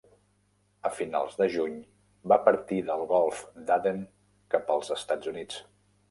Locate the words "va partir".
2.33-2.79